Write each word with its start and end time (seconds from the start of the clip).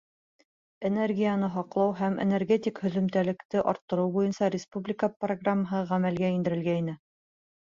Энергияны 0.87 1.49
һаҡлау 1.57 1.91
һәм 1.99 2.15
энергетик 2.23 2.81
һөҙөмтәлелекте 2.85 3.63
арттырыу 3.73 4.11
буйынса 4.17 4.51
республика 4.57 5.11
программаһы 5.27 5.85
ғәмәлгә 5.93 6.33
индерелгәйне. 6.39 6.99